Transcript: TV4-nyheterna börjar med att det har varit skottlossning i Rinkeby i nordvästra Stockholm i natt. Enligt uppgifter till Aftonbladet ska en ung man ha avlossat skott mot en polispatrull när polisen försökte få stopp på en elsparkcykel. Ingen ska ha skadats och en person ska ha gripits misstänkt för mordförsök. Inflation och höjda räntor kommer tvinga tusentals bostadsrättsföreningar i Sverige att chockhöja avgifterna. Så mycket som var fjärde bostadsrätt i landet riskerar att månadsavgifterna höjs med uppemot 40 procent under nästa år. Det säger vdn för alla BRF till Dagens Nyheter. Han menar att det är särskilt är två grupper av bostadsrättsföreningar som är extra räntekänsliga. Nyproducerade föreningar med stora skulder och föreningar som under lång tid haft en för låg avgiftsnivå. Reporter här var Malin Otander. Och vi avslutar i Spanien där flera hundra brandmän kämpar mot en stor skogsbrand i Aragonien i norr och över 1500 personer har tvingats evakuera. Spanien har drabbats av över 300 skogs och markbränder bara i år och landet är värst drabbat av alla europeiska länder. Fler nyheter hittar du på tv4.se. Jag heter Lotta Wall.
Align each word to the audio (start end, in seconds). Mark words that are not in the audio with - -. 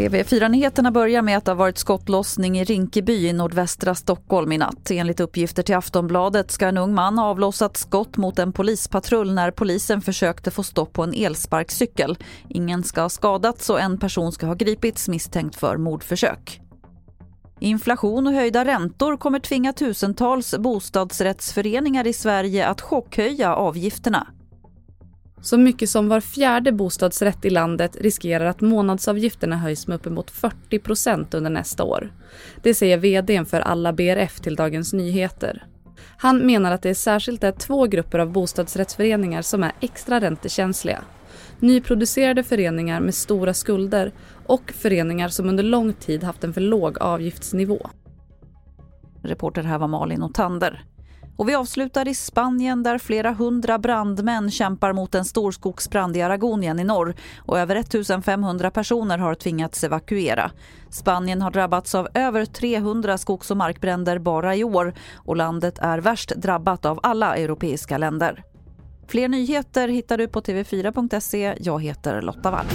TV4-nyheterna 0.00 0.90
börjar 0.90 1.22
med 1.22 1.38
att 1.38 1.44
det 1.44 1.50
har 1.50 1.56
varit 1.56 1.78
skottlossning 1.78 2.58
i 2.58 2.64
Rinkeby 2.64 3.26
i 3.26 3.32
nordvästra 3.32 3.94
Stockholm 3.94 4.52
i 4.52 4.58
natt. 4.58 4.90
Enligt 4.90 5.20
uppgifter 5.20 5.62
till 5.62 5.74
Aftonbladet 5.74 6.50
ska 6.50 6.66
en 6.66 6.78
ung 6.78 6.94
man 6.94 7.18
ha 7.18 7.26
avlossat 7.26 7.76
skott 7.76 8.16
mot 8.16 8.38
en 8.38 8.52
polispatrull 8.52 9.34
när 9.34 9.50
polisen 9.50 10.00
försökte 10.00 10.50
få 10.50 10.62
stopp 10.62 10.92
på 10.92 11.02
en 11.02 11.14
elsparkcykel. 11.14 12.18
Ingen 12.48 12.84
ska 12.84 13.02
ha 13.02 13.08
skadats 13.08 13.70
och 13.70 13.80
en 13.80 13.98
person 13.98 14.32
ska 14.32 14.46
ha 14.46 14.54
gripits 14.54 15.08
misstänkt 15.08 15.56
för 15.56 15.76
mordförsök. 15.76 16.60
Inflation 17.60 18.26
och 18.26 18.32
höjda 18.32 18.64
räntor 18.64 19.16
kommer 19.16 19.38
tvinga 19.38 19.72
tusentals 19.72 20.54
bostadsrättsföreningar 20.58 22.06
i 22.06 22.12
Sverige 22.12 22.66
att 22.66 22.80
chockhöja 22.80 23.54
avgifterna. 23.54 24.26
Så 25.42 25.58
mycket 25.58 25.90
som 25.90 26.08
var 26.08 26.20
fjärde 26.20 26.72
bostadsrätt 26.72 27.44
i 27.44 27.50
landet 27.50 27.96
riskerar 28.00 28.44
att 28.44 28.60
månadsavgifterna 28.60 29.56
höjs 29.56 29.86
med 29.86 29.94
uppemot 29.94 30.30
40 30.30 30.78
procent 30.78 31.34
under 31.34 31.50
nästa 31.50 31.84
år. 31.84 32.12
Det 32.62 32.74
säger 32.74 32.98
vdn 32.98 33.46
för 33.46 33.60
alla 33.60 33.92
BRF 33.92 34.40
till 34.40 34.56
Dagens 34.56 34.92
Nyheter. 34.92 35.64
Han 36.16 36.38
menar 36.38 36.72
att 36.72 36.82
det 36.82 36.90
är 36.90 36.94
särskilt 36.94 37.44
är 37.44 37.52
två 37.52 37.86
grupper 37.86 38.18
av 38.18 38.32
bostadsrättsföreningar 38.32 39.42
som 39.42 39.62
är 39.62 39.72
extra 39.80 40.20
räntekänsliga. 40.20 41.04
Nyproducerade 41.58 42.42
föreningar 42.42 43.00
med 43.00 43.14
stora 43.14 43.54
skulder 43.54 44.12
och 44.46 44.72
föreningar 44.72 45.28
som 45.28 45.48
under 45.48 45.64
lång 45.64 45.92
tid 45.92 46.24
haft 46.24 46.44
en 46.44 46.54
för 46.54 46.60
låg 46.60 46.98
avgiftsnivå. 46.98 47.90
Reporter 49.22 49.62
här 49.62 49.78
var 49.78 49.88
Malin 49.88 50.22
Otander. 50.22 50.84
Och 51.40 51.48
vi 51.48 51.54
avslutar 51.54 52.08
i 52.08 52.14
Spanien 52.14 52.82
där 52.82 52.98
flera 52.98 53.32
hundra 53.32 53.78
brandmän 53.78 54.50
kämpar 54.50 54.92
mot 54.92 55.14
en 55.14 55.24
stor 55.24 55.52
skogsbrand 55.52 56.16
i 56.16 56.22
Aragonien 56.22 56.80
i 56.80 56.84
norr 56.84 57.14
och 57.38 57.58
över 57.58 57.76
1500 57.76 58.70
personer 58.70 59.18
har 59.18 59.34
tvingats 59.34 59.84
evakuera. 59.84 60.50
Spanien 60.90 61.42
har 61.42 61.50
drabbats 61.50 61.94
av 61.94 62.08
över 62.14 62.44
300 62.44 63.18
skogs 63.18 63.50
och 63.50 63.56
markbränder 63.56 64.18
bara 64.18 64.56
i 64.56 64.64
år 64.64 64.94
och 65.16 65.36
landet 65.36 65.78
är 65.78 65.98
värst 65.98 66.32
drabbat 66.36 66.84
av 66.86 67.00
alla 67.02 67.36
europeiska 67.36 67.98
länder. 67.98 68.44
Fler 69.10 69.28
nyheter 69.28 69.88
hittar 69.88 70.18
du 70.18 70.28
på 70.28 70.40
tv4.se. 70.40 71.54
Jag 71.60 71.82
heter 71.82 72.22
Lotta 72.22 72.50
Wall. 72.50 72.66